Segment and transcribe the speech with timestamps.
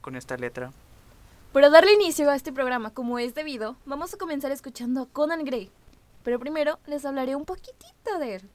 [0.00, 0.70] con esta letra.
[1.52, 5.44] Para darle inicio a este programa como es debido, vamos a comenzar escuchando a Conan
[5.44, 5.70] Gray.
[6.22, 8.50] Pero primero les hablaré un poquitito de él.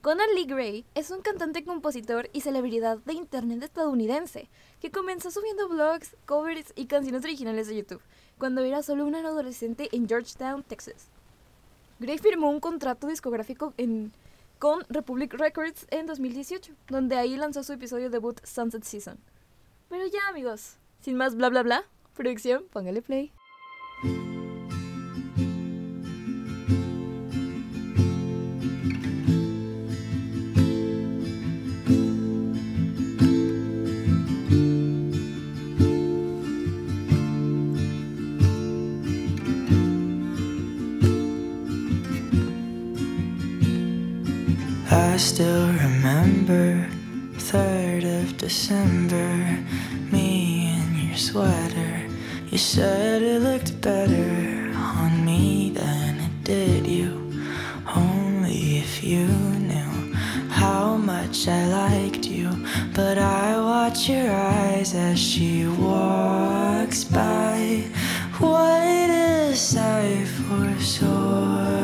[0.00, 4.48] Conan Lee Gray es un cantante, compositor y celebridad de internet estadounidense
[4.80, 8.02] que comenzó subiendo blogs, covers y canciones originales de YouTube
[8.38, 11.08] cuando era solo un adolescente en Georgetown, Texas.
[11.98, 13.74] Gray firmó un contrato discográfico
[14.60, 19.18] con Republic Records en 2018, donde ahí lanzó su episodio debut Sunset Season.
[19.92, 23.30] Pero ya amigos, sin más bla bla bla, producción, póngale play.
[44.90, 46.88] I still remember
[47.36, 47.81] 3rd of
[48.42, 49.56] December
[50.10, 52.08] Me in your sweater.
[52.50, 57.32] You said it looked better on me than it did you.
[57.94, 60.12] Only if you knew
[60.50, 62.50] how much I liked you.
[62.92, 67.84] But I watch your eyes as she walks by.
[68.40, 71.81] What a sight for sore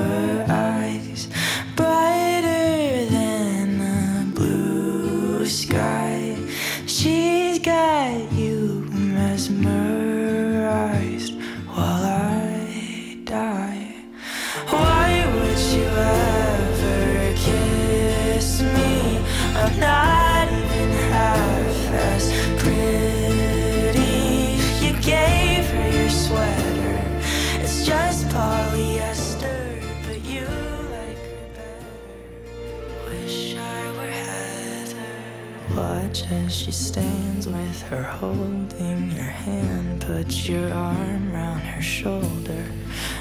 [36.49, 40.01] as she stands with her holding your hand.
[40.01, 42.65] Put your arm round her shoulder.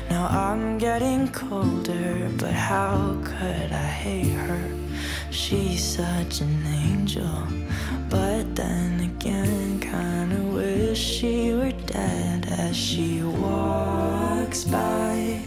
[0.09, 4.63] Now I'm getting colder, but how could I hate her?
[5.29, 7.37] She's such an angel,
[8.09, 15.41] but then again, kinda wish she were dead as she walks by.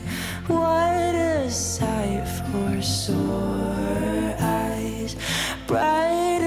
[0.49, 5.17] What a sight for sore eyes,
[5.67, 6.40] brighter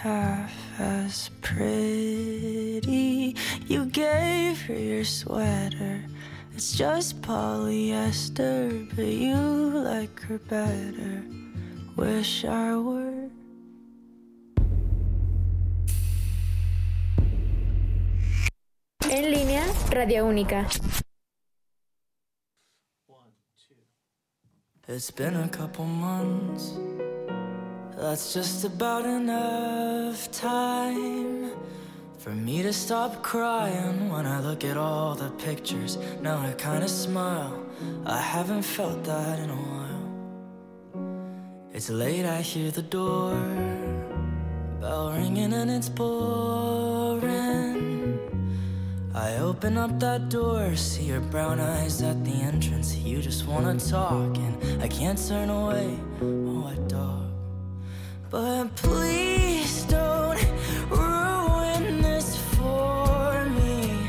[0.00, 3.36] half as pretty.
[3.66, 6.02] You gave her your sweater.
[6.54, 11.22] It's just polyester, but you like her better.
[11.96, 13.28] Wish I were.
[19.10, 20.66] En línea, Radio Única.
[24.88, 26.99] It's been a couple months.
[28.00, 31.50] That's just about enough time
[32.16, 35.98] for me to stop crying when I look at all the pictures.
[36.22, 37.62] Now I kinda smile.
[38.06, 40.06] I haven't felt that in a while.
[41.74, 43.36] It's late, I hear the door
[44.80, 47.28] bell ringing and it's pouring.
[49.14, 52.96] I open up that door, see your brown eyes at the entrance.
[52.96, 55.98] You just wanna talk, and I can't turn away.
[56.22, 57.29] Oh, what dog?
[58.30, 60.38] But please don't
[60.88, 64.06] ruin this for me.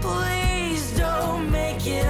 [0.00, 2.06] Please don't make it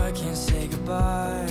[0.00, 1.46] I can't say goodbye.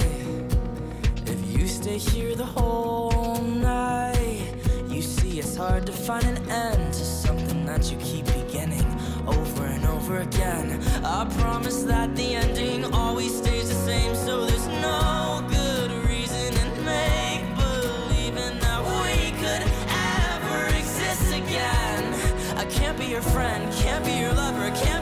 [1.26, 4.54] If you stay here the whole night,
[4.90, 8.86] you see it's hard to find an end to something that you keep beginning
[9.28, 10.82] over and over again.
[11.06, 16.70] I promise that the ending always stays the same, so there's no good reason in
[16.84, 19.64] make believing that we could
[20.26, 22.14] ever exist again.
[22.58, 24.99] I can't be your friend, can't be your lover, can't.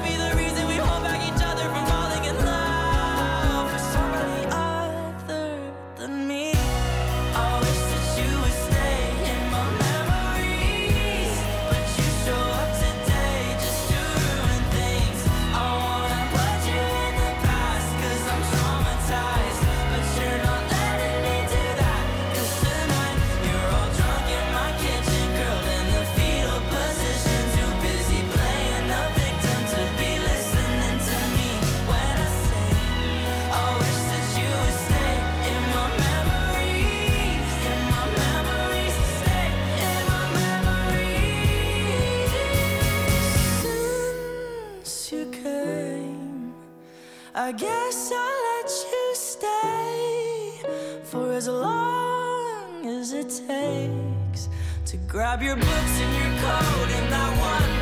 [47.48, 50.60] I guess I'll let you stay
[51.04, 54.50] for as long as it takes
[54.88, 57.77] to grab your books and your coat and that one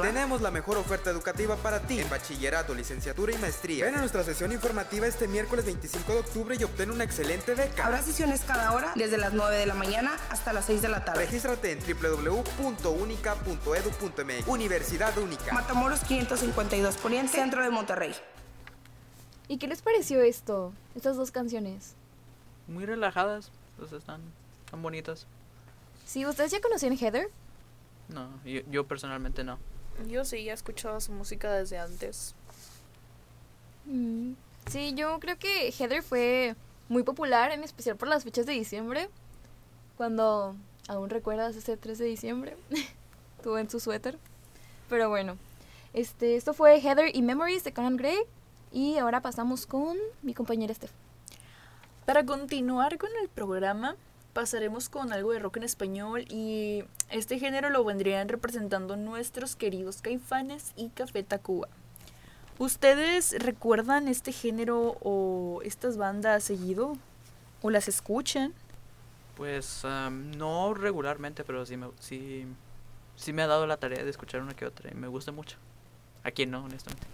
[0.00, 0.14] creativa?
[0.14, 3.84] Tenemos la mejor oferta educativa para ti en bachillerato, licenciatura y maestría.
[3.86, 7.86] Ven a nuestra sesión informativa este miércoles 25 de octubre y obtén una excelente beca.
[7.86, 11.04] Habrá sesiones cada hora, desde las 9 de la mañana hasta las 6 de la
[11.04, 11.24] tarde.
[11.24, 14.46] Regístrate en www.unica.edu.mx.
[14.46, 15.52] Universidad Única.
[15.52, 18.14] Matamoros 552 Poniente, Centro de Monterrey.
[19.48, 20.72] ¿Y qué les pareció esto?
[20.94, 21.94] Estas dos canciones.
[22.68, 24.20] Muy relajadas, pues están
[24.70, 25.26] tan bonitas.
[26.06, 27.28] Sí, ¿ustedes ya conocían Heather?
[28.08, 29.58] No, yo, yo personalmente no.
[30.08, 32.34] Yo sí, he escuchado su música desde antes.
[33.86, 34.32] Mm,
[34.70, 36.54] Sí, yo creo que Heather fue
[36.88, 39.08] muy popular, en especial por las fechas de diciembre.
[39.96, 40.54] Cuando
[40.88, 42.56] aún recuerdas ese 3 de diciembre,
[43.42, 44.18] tuvo en su suéter.
[44.88, 45.36] Pero bueno,
[45.94, 48.18] este, esto fue Heather y Memories de Conan Gray.
[48.70, 50.92] Y ahora pasamos con mi compañera Steph.
[52.06, 53.96] Para continuar con el programa,
[54.32, 60.00] pasaremos con algo de rock en español y este género lo vendrían representando nuestros queridos
[60.02, 61.68] Caifanes y Café Tacuba.
[62.58, 66.96] ¿Ustedes recuerdan este género o estas bandas seguido?
[67.60, 68.52] ¿O las escuchan?
[69.36, 72.46] Pues am, no regularmente, pero sí me, sí,
[73.16, 75.56] sí me ha dado la tarea de escuchar una que otra y me gusta mucho.
[76.24, 77.06] ¿A quién no, honestamente?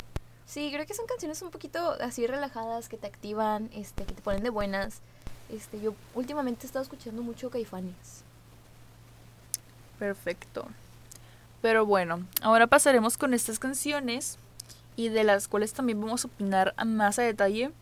[0.45, 4.23] Sí, creo que son canciones un poquito así relajadas, que te activan, este, que te
[4.23, 5.03] ponen de buenas.
[5.49, 8.23] Este, yo últimamente he estado escuchando mucho Caifanes.
[9.99, 10.69] Perfecto.
[11.63, 14.39] Pero bueno, ahora pasaremos con estas canciones
[14.97, 17.73] y de las cuales también vamos a opinar más a detalle.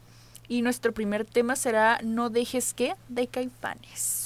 [0.49, 4.26] Y nuestro primer tema será No dejes que de Caifanes.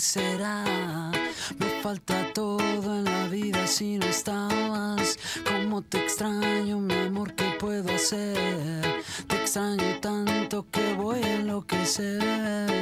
[0.00, 1.10] será.
[1.58, 5.18] Me falta todo en la vida si no estabas.
[5.46, 9.02] Cómo te extraño, mi amor, ¿qué puedo hacer?
[9.26, 12.78] Te extraño tanto que voy a enloquecer.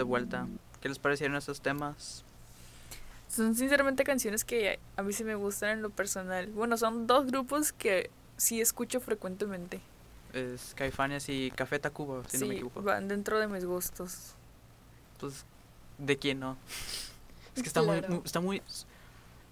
[0.00, 0.46] De vuelta.
[0.80, 2.24] ¿Qué les parecieron esos temas?
[3.28, 6.46] Son sinceramente canciones que a mí sí me gustan en lo personal.
[6.48, 9.80] Bueno, son dos grupos que sí escucho frecuentemente.
[10.32, 12.82] Es Caifanes y Café Tacuba, si no me sí, equivoco.
[12.82, 14.32] van dentro de mis gustos.
[15.18, 15.44] Pues,
[15.98, 16.56] ¿de quién no?
[17.56, 18.14] Es que está muy, Claro.
[18.14, 18.62] muy- está muy,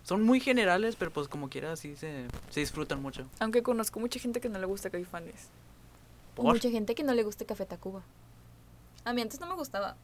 [0.04, 3.26] son muy generales, pero pues como quiera sí se, se disfrutan mucho.
[3.40, 5.48] Aunque conozco mucha gente que no le gusta Caifanes.
[6.37, 8.02] O Por- mucha gente que no le guste Café Tacuba.
[9.04, 9.96] A mí antes no me gustaba.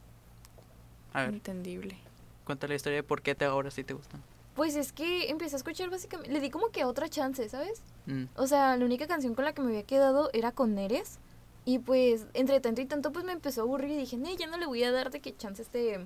[1.15, 1.97] A ver, Entendible.
[2.43, 4.21] cuenta la historia de por qué te ahora sí te gustan.
[4.55, 6.31] Pues es que empecé a escuchar básicamente.
[6.31, 7.81] Le di como que otra chance, ¿sabes?
[8.05, 11.19] Mm, O sea, la única canción con la que me había quedado era con Neres.
[11.65, 14.47] Y pues, entre tanto y tanto, pues me empezó a aburrir y dije, nee, ya
[14.47, 16.05] no le voy a dar de que chance este,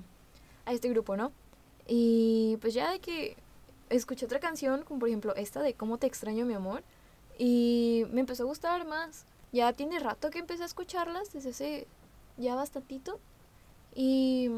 [0.64, 1.32] a este grupo, ¿no?
[1.86, 3.36] Y pues ya de que
[3.88, 6.82] escuché otra canción, como por ejemplo esta de Cómo te extraño, mi amor.
[7.38, 9.26] Y me empezó a gustar más.
[9.52, 11.86] Ya tiene rato que empecé a escucharlas, desde hace
[12.36, 13.18] ya bastantito.
[13.94, 14.48] Y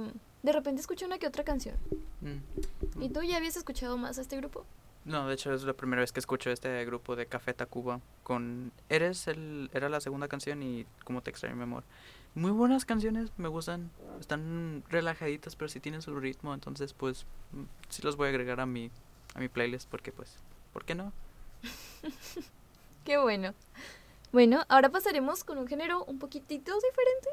[0.43, 1.77] de repente escuché una que otra canción.
[2.21, 3.03] mm.
[3.03, 4.65] ¿Y tú ya habías escuchado más a este grupo?
[5.05, 8.71] No, de hecho es la primera vez que escucho este grupo de Café Tacuba con
[8.89, 11.83] Eres el era la segunda canción y Cómo te extraño mi amor.
[12.35, 17.65] Muy buenas canciones, me gustan, están relajaditas, pero sí tienen su ritmo, entonces pues mm,
[17.89, 18.91] sí los voy a agregar a mi
[19.35, 20.37] a mi playlist porque pues
[20.73, 21.13] ¿por qué no?
[23.05, 23.55] Qué bueno.
[24.31, 27.29] Bueno, ahora pasaremos con un género un poquitito diferente,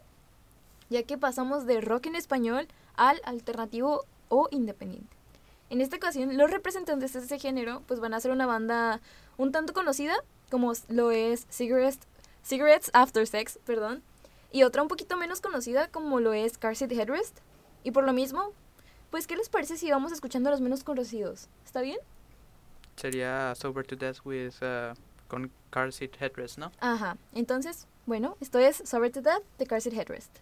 [0.90, 5.16] ya que pasamos de rock en español al alternativo o independiente.
[5.70, 9.02] En esta ocasión, los representantes de este género pues van a ser una banda
[9.38, 10.16] un tanto conocida,
[10.50, 12.00] como lo es Cigarettes,
[12.44, 14.02] Cigarettes After Sex, perdón,
[14.52, 17.38] y otra un poquito menos conocida como lo es Car Seat Headrest.
[17.84, 18.52] Y por lo mismo,
[19.12, 21.48] pues ¿qué les parece si vamos escuchando a los menos conocidos?
[21.66, 22.00] ¿Está bien?
[22.96, 24.96] Sería Sober to Death with uh,
[25.28, 26.72] con Car Seat Headrest, ¿no?
[26.80, 30.40] Ajá, entonces, bueno, esto es Sober to Death de Car Seat Headrest.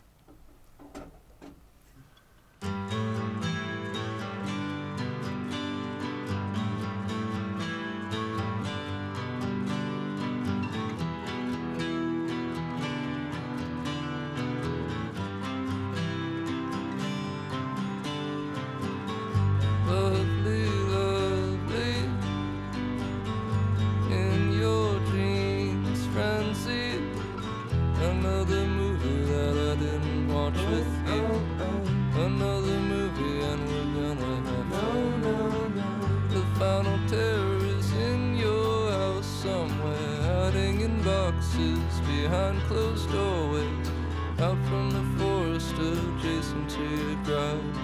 [44.48, 47.78] Out from the forest adjacent to your garage.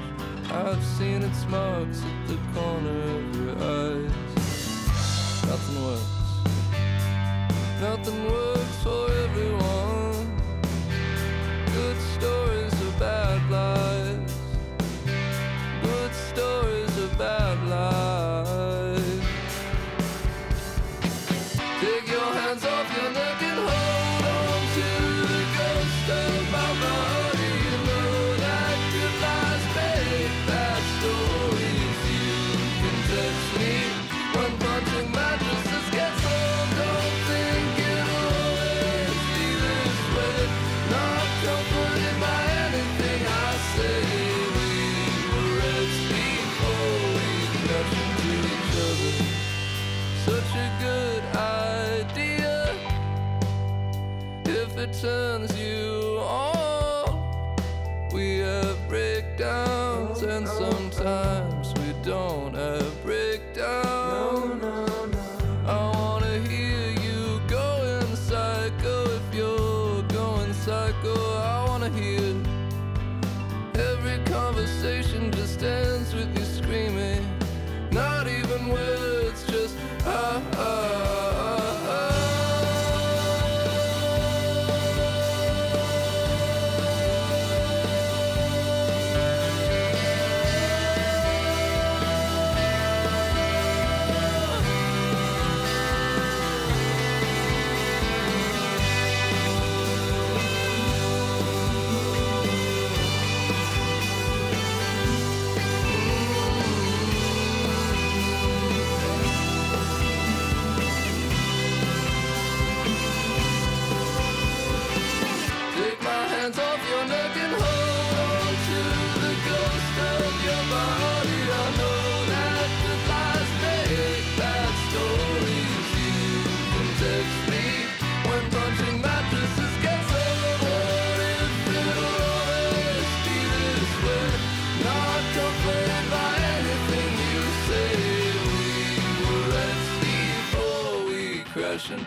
[0.49, 4.11] I've seen its marks at the corner of your eyes.
[5.45, 6.11] Nothing works.
[7.81, 8.52] Nothing works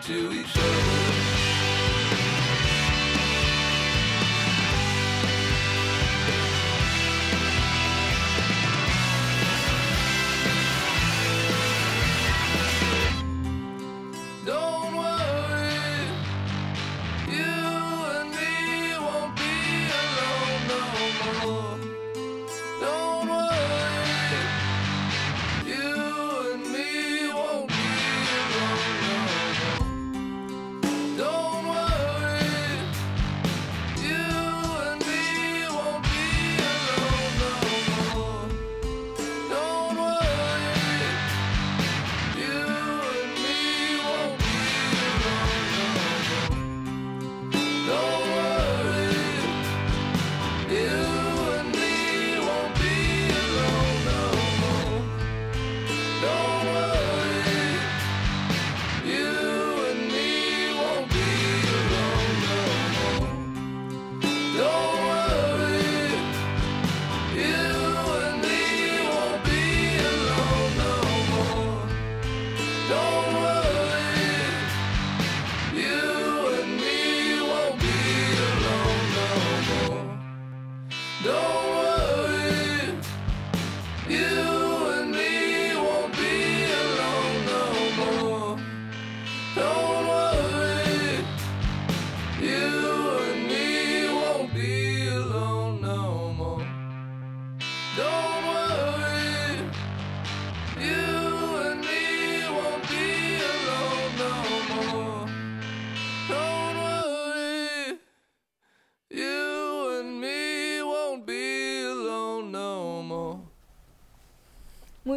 [0.07, 0.86] to each other.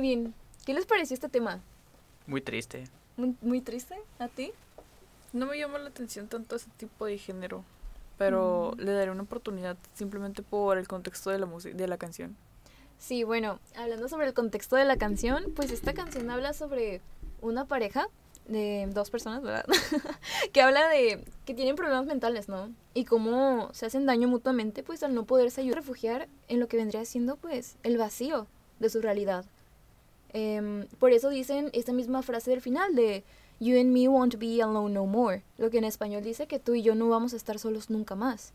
[0.00, 0.34] Muy bien.
[0.64, 1.60] ¿Qué les pareció este tema?
[2.26, 2.84] Muy triste.
[3.18, 3.96] Muy, muy triste.
[4.18, 4.50] ¿A ti?
[5.34, 7.64] No me llama la atención tanto ese tipo de género,
[8.16, 12.34] pero le daré una oportunidad simplemente por el contexto de la música, de la canción.
[12.98, 17.02] Sí, bueno, hablando sobre el contexto de la canción, pues esta canción habla sobre
[17.42, 18.08] una pareja
[18.48, 19.66] de dos personas, ¿verdad?
[20.54, 22.72] que habla de que tienen problemas mentales, ¿no?
[22.94, 26.68] Y cómo se hacen daño mutuamente, pues al no poderse ayudar a refugiar en lo
[26.68, 28.46] que vendría siendo, pues, el vacío
[28.78, 29.44] de su realidad.
[30.33, 33.25] Em, por eso dicen esta misma frase del final de
[33.59, 36.75] You and me won't be alone no more, lo que en español dice que tú
[36.75, 38.53] y yo no vamos a estar solos nunca más.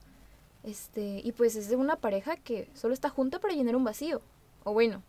[0.64, 4.22] Este, y pues es de una pareja que solo está junta para llenar un vacío.
[4.64, 5.04] O bueno,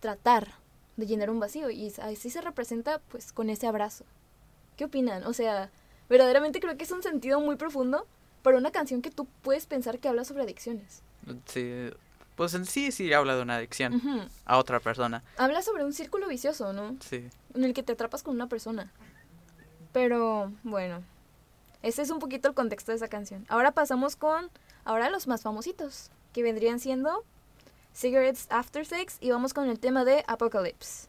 [0.00, 0.54] tratar
[0.96, 1.70] de llenar un vacío.
[1.70, 4.04] Y así se representa pues con ese abrazo.
[4.76, 5.24] ¿Qué opinan?
[5.24, 5.70] O sea,
[6.08, 8.06] verdaderamente creo que es un sentido muy profundo
[8.42, 11.02] para una canción que tú puedes pensar que habla sobre adicciones.
[11.46, 11.90] Sí,
[12.36, 15.24] pues en sí sí habla de una adicción a otra persona.
[15.38, 16.96] Habla sobre un círculo vicioso, ¿no?
[17.00, 17.28] Sí.
[17.54, 18.92] En el que te atrapas con una persona.
[19.92, 21.02] Pero bueno,
[21.82, 23.46] ese es un poquito el contexto de esa canción.
[23.48, 24.50] Ahora pasamos con,
[24.84, 27.24] ahora los más famositos, que vendrían siendo
[27.94, 31.08] Cigarettes After Sex y vamos con el tema de Apocalypse.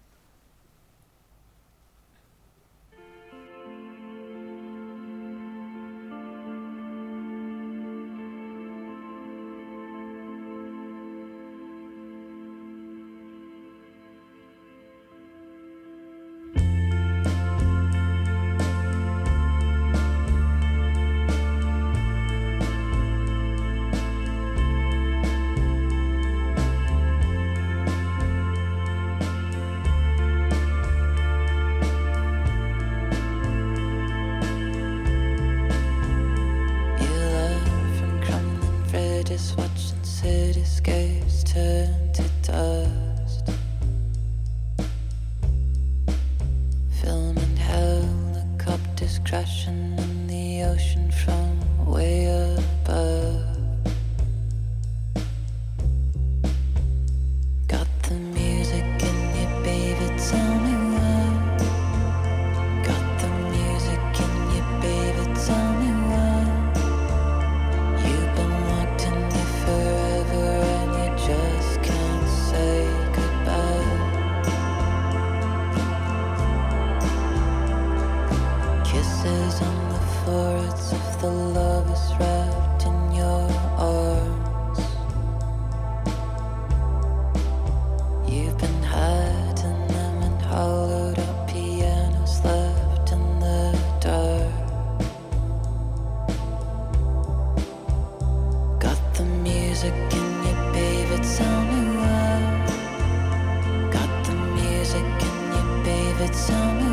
[106.48, 106.87] Tell me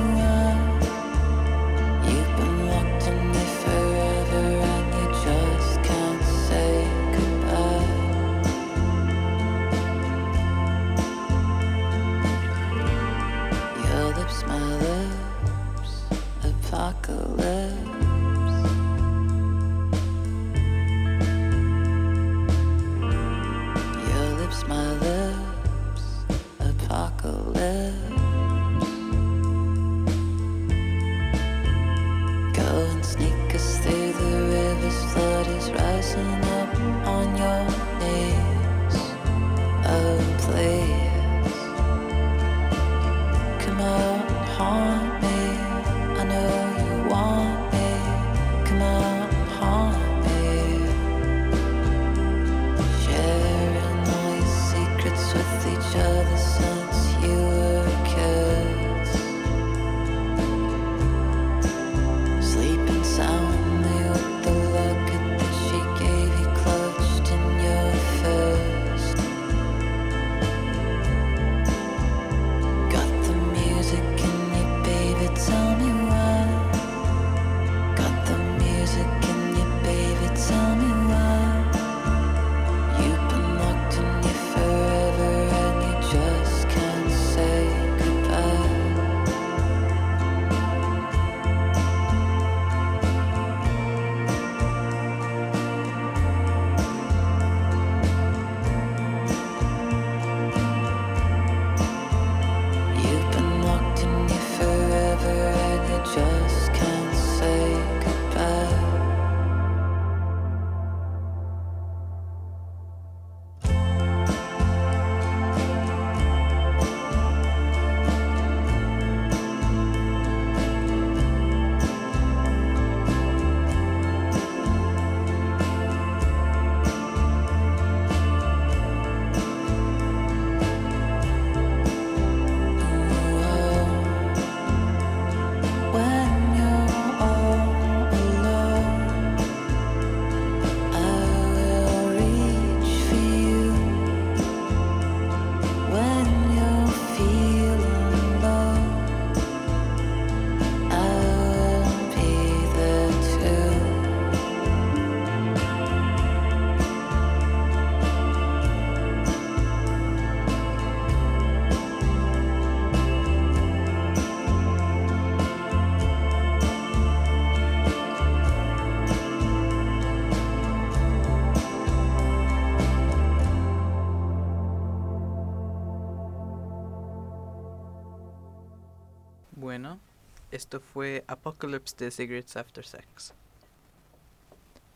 [180.54, 183.34] esto fue Apocalypse de Cigarettes After Sex.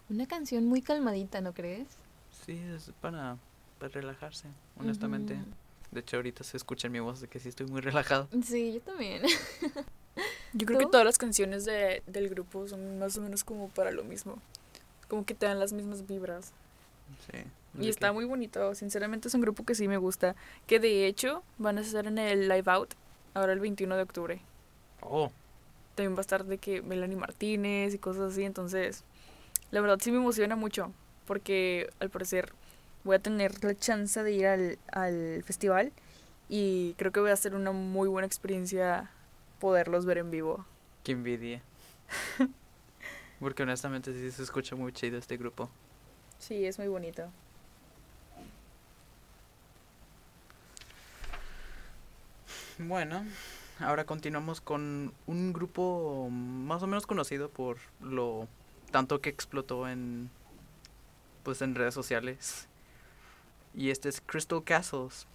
[0.09, 1.87] Una canción muy calmadita, ¿no crees?
[2.47, 3.37] Sí, es para,
[3.79, 4.49] para relajarse,
[4.79, 5.37] honestamente.
[5.91, 8.29] De hecho, ahorita se escucha en mi voz de que sí estoy muy relajado.
[8.45, 9.23] Sí, yo también.
[10.55, 13.93] Yo creo que todas las canciones de, del grupo son más o menos como para
[13.93, 14.39] lo mismo.
[15.07, 16.53] Como que te dan las mismas vibras.
[17.31, 17.39] Sí.
[17.81, 18.75] Y está que- muy bonito.
[18.75, 20.35] Sinceramente es un grupo que sí me gusta.
[20.67, 22.95] Que de hecho van a estar en el Live Out
[23.35, 24.41] ahora el 21 de octubre.
[25.03, 25.31] Oh,
[25.99, 28.45] También va a estar de que Melanie Martínez y cosas así.
[28.45, 29.03] Entonces,
[29.73, 30.93] la verdad sí me emociona mucho.
[31.27, 32.53] Porque al parecer
[33.03, 35.91] voy a tener la chance de ir al, al festival.
[36.49, 39.11] Y creo que voy a ser una muy buena experiencia
[39.59, 40.65] poderlos ver en vivo.
[41.03, 41.63] qué envidia.
[43.41, 45.69] Porque honestamente sí se escucha muy chido este grupo.
[46.39, 47.29] Sí, es muy bonito.
[52.79, 53.25] Bueno,
[53.81, 58.49] ahora continuamos con un grupo más o menos conocido por lo
[58.91, 60.31] tanto que explotó en
[61.43, 62.69] pues en redes sociales.
[63.75, 65.27] Y este es Crystal Castles.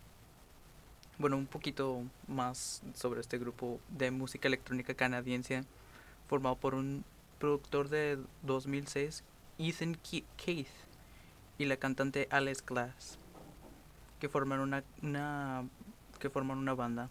[1.17, 5.63] Bueno, un poquito más sobre este grupo de música electrónica canadiense
[6.27, 7.03] formado por un
[7.39, 9.23] productor de 2006,
[9.59, 10.67] Ethan Ke- Keith,
[11.57, 13.19] y la cantante Alice Glass,
[14.19, 15.63] que forman una, una
[16.19, 17.09] que forman una banda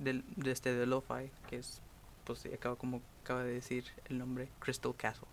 [0.00, 1.80] del, de este de Lo-Fi, que es,
[2.24, 5.28] pues acaba como acaba de decir el nombre, Crystal Castles.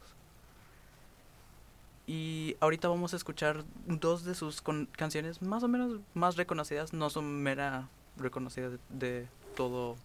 [2.06, 6.94] Y ahorita vamos a escuchar dos de sus con- canciones más o menos más reconocidas,
[6.94, 9.96] no son mera reconocidas de, de todo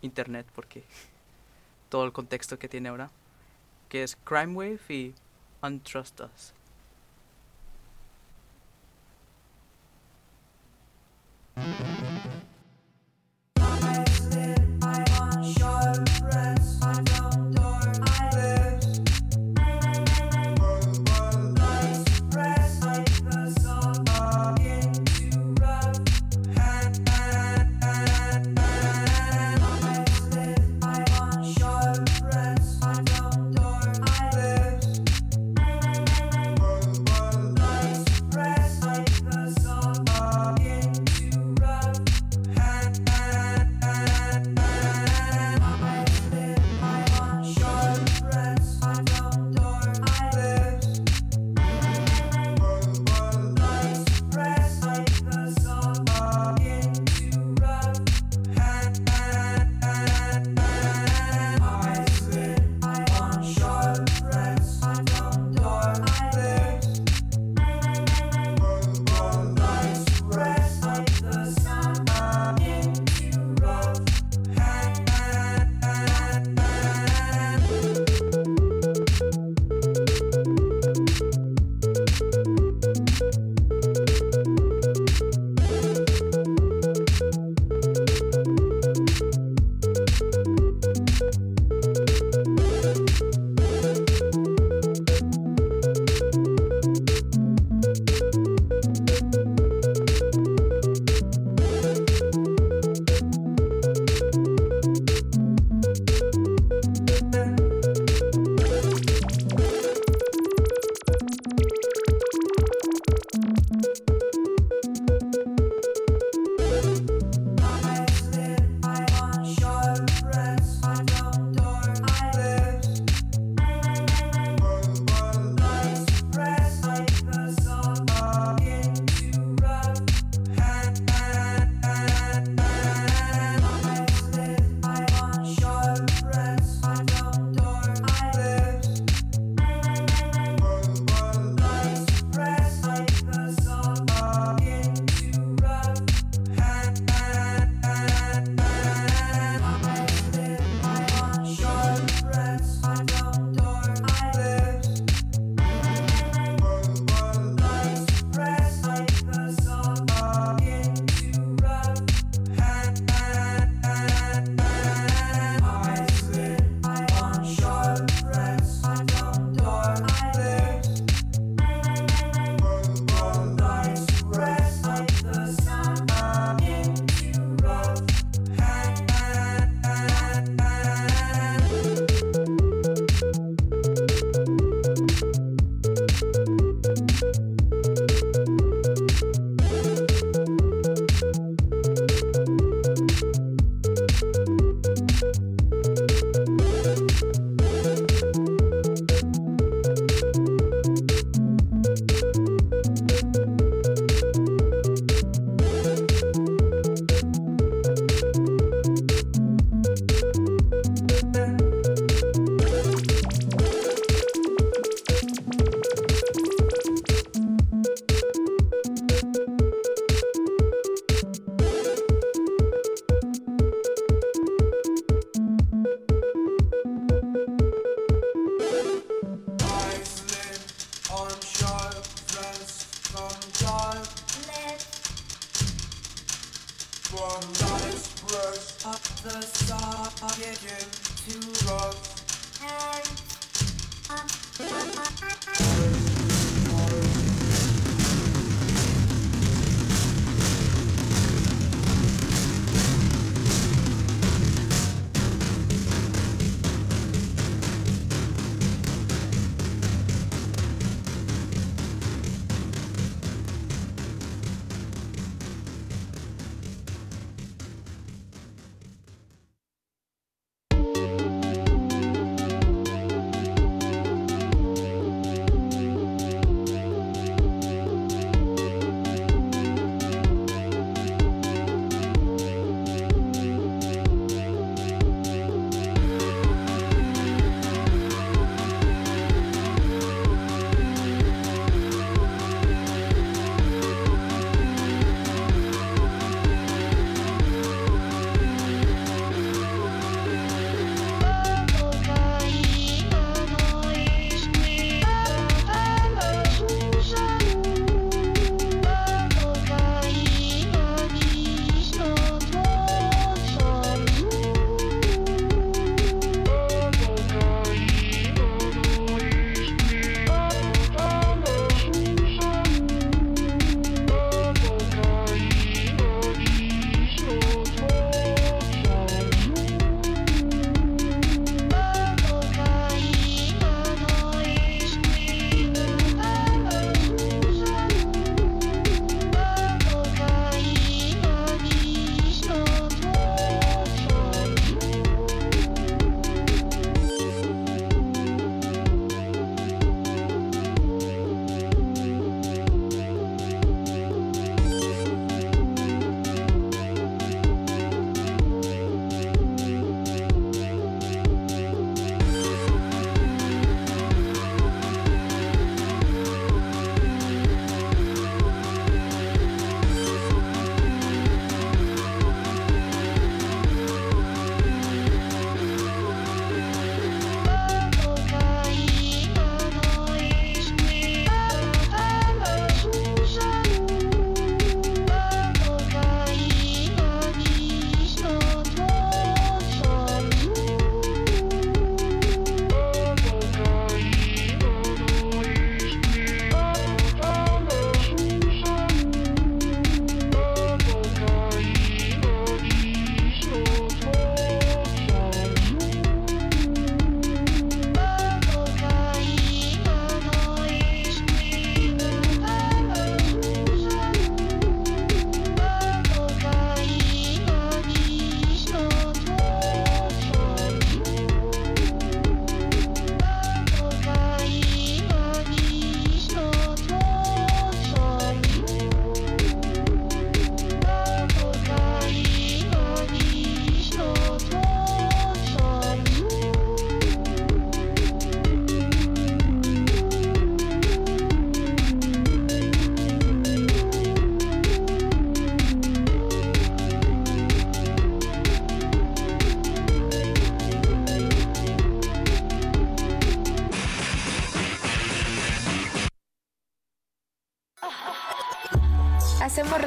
[0.00, 0.84] internet, porque
[1.90, 3.10] todo el contexto que tiene ahora,
[3.90, 5.14] que es Crime Wave y
[5.62, 6.54] Untrust Us.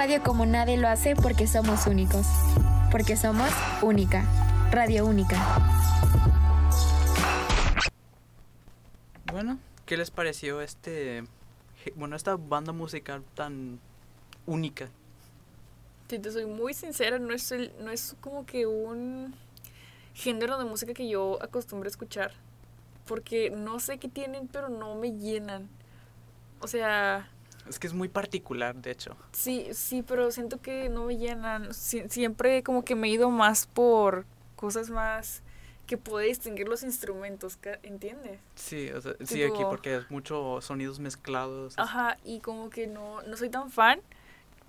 [0.03, 2.27] Radio como nadie lo hace porque somos únicos.
[2.91, 3.49] Porque somos
[3.81, 4.25] única.
[4.69, 5.37] Radio única.
[9.31, 11.23] Bueno, ¿qué les pareció este,
[11.95, 13.79] bueno, esta banda musical tan
[14.45, 14.89] única?
[16.09, 19.33] Si te soy muy sincera, no es, el, no es como que un
[20.13, 22.33] género de música que yo acostumbro a escuchar.
[23.05, 25.69] Porque no sé qué tienen, pero no me llenan.
[26.59, 27.29] O sea,
[27.69, 29.15] Es que es muy particular, de hecho.
[29.31, 31.69] sí, sí, pero siento que no me llenan.
[31.69, 35.41] Sie- siempre como que me he ido más por cosas más
[35.87, 38.39] que puede distinguir los instrumentos, ¿entiendes?
[38.55, 41.73] Sí, o sea, sí, aquí porque es mucho sonidos mezclados.
[41.77, 43.99] Ajá, y como que no, no soy tan fan,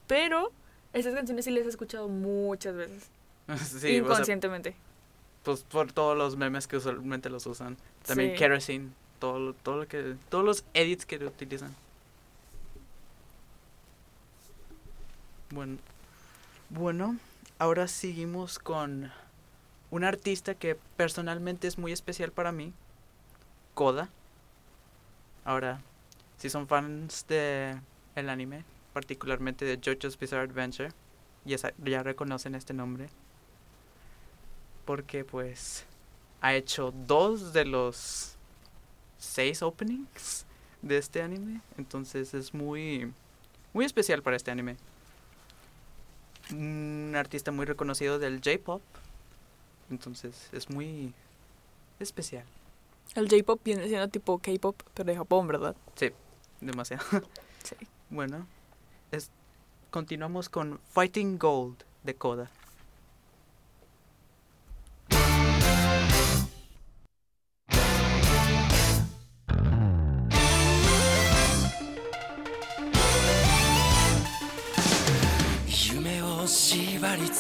[0.07, 0.51] pero
[0.93, 3.09] estas canciones sí las he escuchado muchas veces.
[3.65, 4.75] sí, o sea, inconscientemente.
[5.43, 7.77] pues por todos los memes que usualmente los usan.
[8.07, 8.37] También Sí.
[8.39, 8.89] Kerosene,
[9.19, 11.75] todo, todo lo que, todos los edits que utilizan.
[15.55, 15.79] Bueno,
[16.69, 17.17] bueno,
[17.61, 19.13] ahora seguimos con
[19.93, 22.73] un artista que personalmente es muy especial para mí,
[23.75, 24.09] Coda.
[25.45, 25.81] Ahora,
[26.39, 27.79] si son fans de
[28.17, 30.91] el anime, particularmente de JoJo's Bizarre Adventure.
[31.45, 33.09] Ya, ya reconocen este nombre.
[34.85, 35.85] Porque pues
[36.41, 38.35] ha hecho dos de los
[39.19, 40.47] seis openings
[40.83, 41.61] de este anime.
[41.79, 43.13] Entonces es muy,
[43.73, 44.77] muy especial para este anime.
[46.51, 48.83] Un artista muy reconocido del J-Pop.
[49.91, 51.13] Entonces es muy
[52.01, 52.45] especial.
[53.15, 55.77] El J-pop viene siendo tipo K-pop, pero de Japón, ¿verdad?
[55.95, 56.11] Sí,
[56.61, 57.05] demasiado.
[57.63, 57.77] Sí.
[58.11, 58.47] Bueno,
[59.11, 59.31] es,
[59.91, 62.49] continuamos con Fighting Gold de Koda.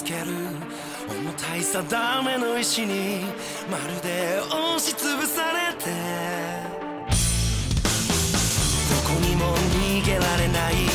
[0.05, 0.27] ける。
[1.09, 3.25] 重たいさダメの石に
[3.71, 5.91] まるで押しつぶされて。
[8.91, 10.94] どこにも逃げられない。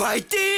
[0.00, 0.49] fighting!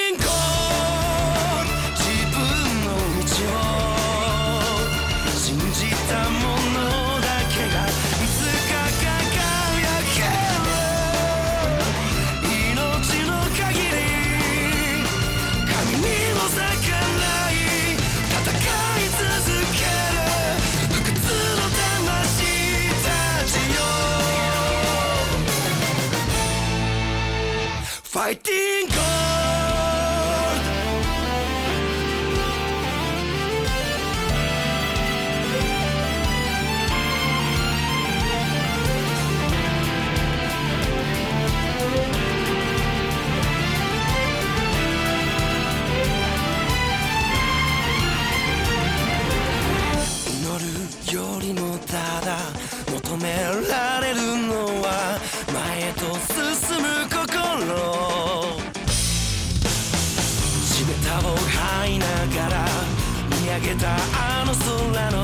[52.92, 53.32] 求め
[53.70, 54.16] られる
[54.46, 55.18] のは
[55.50, 57.22] 前へと進む心。
[60.66, 62.66] 地べたを這いながら
[63.40, 65.21] 見上げたあの空の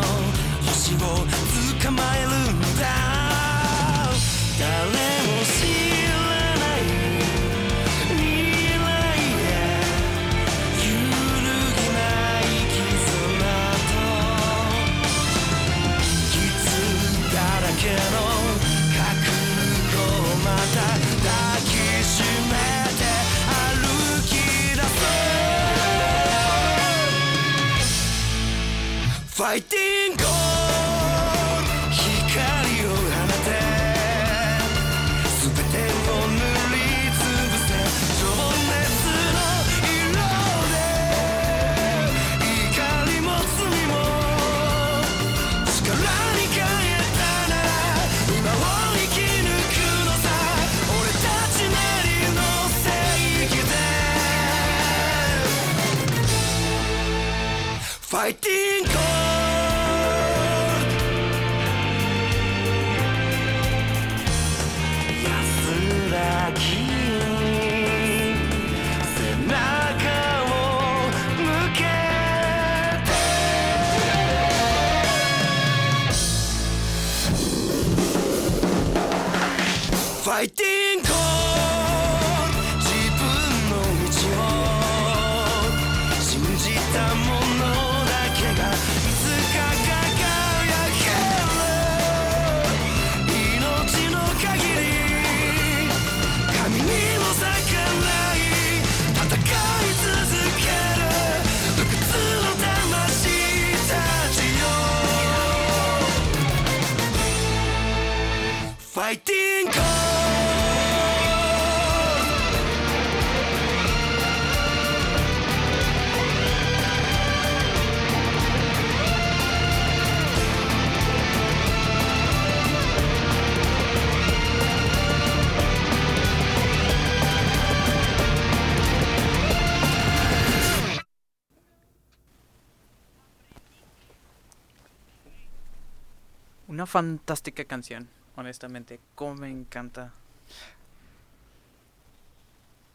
[136.79, 139.01] Una fantástica canción, honestamente.
[139.17, 140.13] Como me encanta.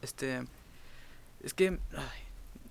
[0.01, 0.45] Este.
[1.43, 1.77] Es que.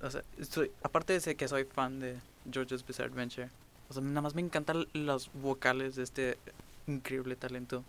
[0.00, 2.18] o sea, estoy, aparte de que soy fan de
[2.50, 3.50] George's Bizarre Adventure,
[3.90, 6.38] o sea, nada más me encantan los vocales de este
[6.86, 7.84] increíble talento.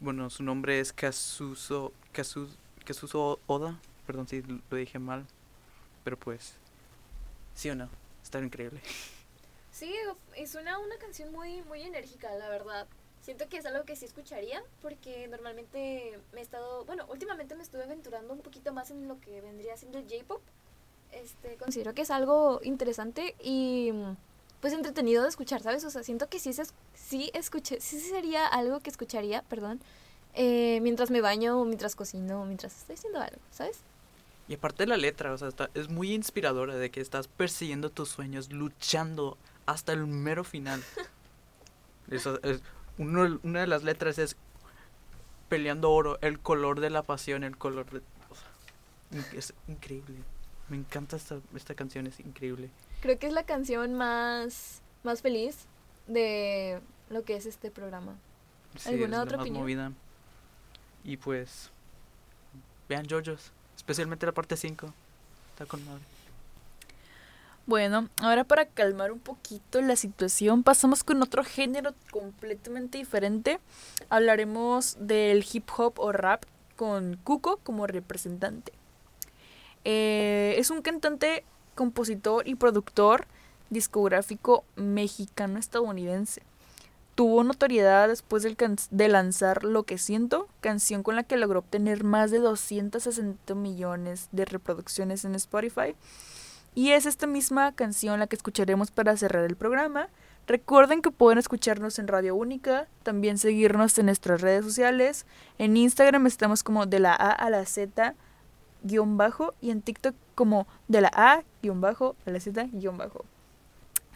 [0.00, 2.50] Bueno, su nombre es Kazuso, Kazu,
[2.84, 3.78] Kazuso Oda.
[4.06, 5.24] Perdón si lo dije mal.
[6.04, 6.56] Pero pues.
[7.54, 7.88] ¿Sí o no?
[8.22, 8.82] Está increíble.
[9.72, 9.92] Sí,
[10.40, 12.86] y suena una canción muy, muy enérgica, la verdad.
[13.22, 17.62] Siento que es algo que sí escucharía, porque normalmente me he estado, bueno, últimamente me
[17.62, 20.42] estuve aventurando un poquito más en lo que vendría siendo el J-pop.
[21.12, 23.92] Este, considero que es algo interesante y
[24.60, 25.84] pues entretenido de escuchar, ¿sabes?
[25.84, 29.80] O sea, siento que sí, es- sí escuché, sí sería algo que escucharía, perdón,
[30.34, 33.80] eh, mientras me baño, mientras cocino, mientras estoy haciendo algo, ¿sabes?
[34.48, 38.08] Y aparte la letra, o sea, está, es muy inspiradora de que estás persiguiendo tus
[38.08, 39.36] sueños, luchando
[39.72, 40.82] hasta el mero final.
[42.10, 42.62] Eso es,
[42.98, 44.36] uno- una de las letras es
[45.48, 47.98] peleando oro, el color de la pasión, el color de...
[48.30, 50.16] o sea, es increíble.
[50.68, 52.70] Me encanta esta, esta canción, es increíble.
[53.02, 55.66] Creo que es la canción más, más feliz
[56.06, 58.14] de lo que es este programa.
[58.78, 59.62] Sí, ¿Alguna es la otra más opinión?
[59.62, 59.92] movida.
[61.04, 61.70] Y pues,
[62.88, 64.92] vean JoJo's, especialmente la parte 5.
[65.50, 66.00] Está con madre.
[67.72, 73.60] Bueno, ahora para calmar un poquito la situación, pasamos con otro género completamente diferente.
[74.10, 76.44] Hablaremos del hip hop o rap
[76.76, 78.74] con Cuco como representante.
[79.86, 81.44] Eh, es un cantante,
[81.74, 83.26] compositor y productor
[83.70, 86.42] discográfico mexicano-estadounidense.
[87.14, 92.30] Tuvo notoriedad después de lanzar Lo que siento, canción con la que logró obtener más
[92.30, 95.94] de 260 millones de reproducciones en Spotify.
[96.74, 100.08] Y es esta misma canción la que escucharemos para cerrar el programa.
[100.46, 105.26] Recuerden que pueden escucharnos en Radio Única, también seguirnos en nuestras redes sociales.
[105.58, 108.14] En Instagram estamos como de la A a la Z
[108.82, 112.96] guion bajo y en TikTok como de la A guion bajo a la Z guion
[112.96, 113.24] bajo.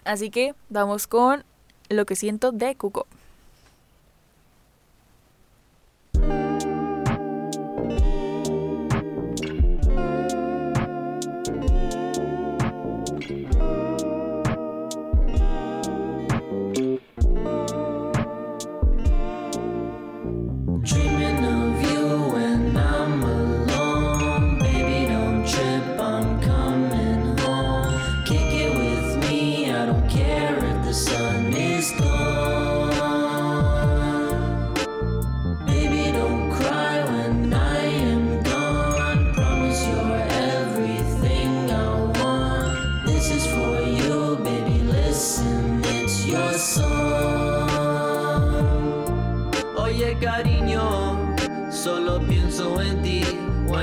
[0.05, 1.45] Así que vamos con
[1.89, 3.07] lo que siento de Cuco.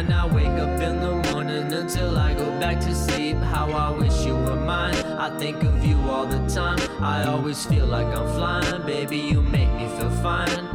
[0.03, 3.37] When I wake up in the morning until I go back to sleep.
[3.37, 6.77] How I wish you were mine, I think of you all the time.
[7.01, 10.67] I always feel like I'm flying, baby you make me feel fine.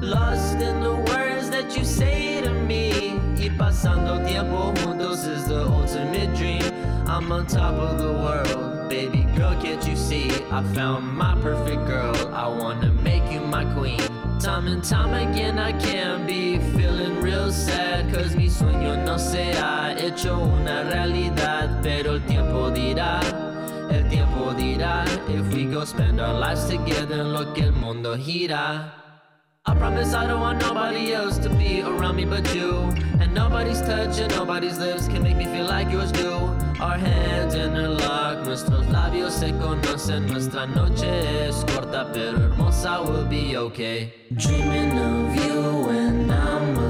[0.00, 3.18] Lost in the words that you say to me.
[3.36, 6.62] Y pasando tiempo juntos is the ultimate dream.
[7.08, 10.30] I'm on top of the world, baby girl can't you see?
[10.52, 14.00] I found my perfect girl, I wanna make you my queen.
[14.38, 19.52] Time and time again I can be feeling real sad Cause mi sueño no se
[19.52, 23.20] ha hecho una realidad Pero el tiempo dirá,
[23.90, 28.94] el tiempo dirá If we go spend our lives together lo que el mundo gira.
[29.66, 32.88] I promise I don't want nobody else to be around me but you
[33.20, 36.32] And nobody's touch and nobody's lips can make me feel like yours do.
[36.80, 43.56] Our hands interlock, nuestros labios se conocen Nuestra noche es corta pero hermosa, we'll be
[43.56, 44.14] okay.
[44.36, 46.87] Dreaming of you when I'm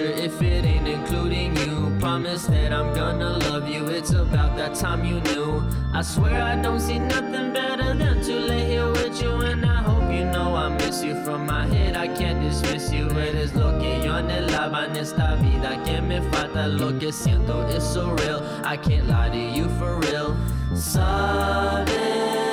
[0.00, 1.96] future if it ain't including you.
[2.00, 3.86] Promise that I'm gonna love you.
[3.88, 5.62] It's about that time you knew.
[5.92, 9.32] I swear I don't see nothing better than to lay here with you.
[9.42, 11.96] And I hope you know I miss you from my head.
[11.96, 13.08] I can't dismiss you.
[13.10, 15.82] Eres lo que yo anhelaba en esta vida.
[15.84, 17.68] Que me falta lo que siento.
[17.68, 18.42] It's so real.
[18.64, 20.36] I can't lie to you for real.
[20.74, 22.49] Sabes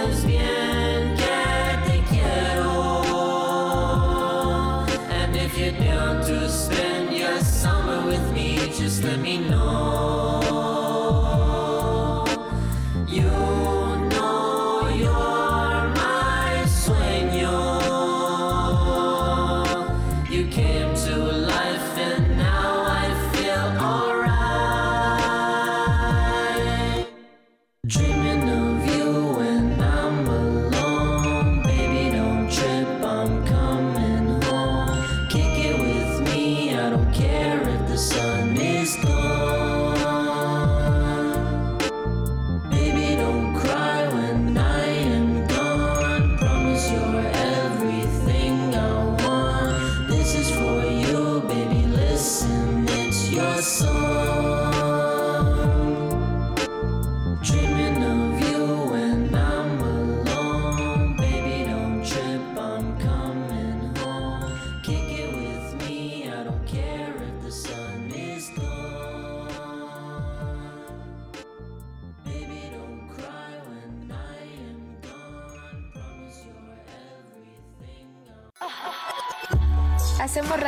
[9.03, 10.36] let me know.